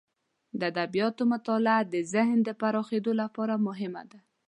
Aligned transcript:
د 0.59 0.61
ادبیاتو 0.71 1.23
مطالعه 1.33 1.81
د 1.93 1.95
ذهن 2.13 2.37
د 2.43 2.49
پراخیدو 2.61 3.11
لپاره 3.21 3.55
مهمه 3.67 4.03
ده. 4.11 4.19